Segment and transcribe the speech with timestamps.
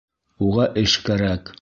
[0.47, 1.49] Уға эш кәрәк.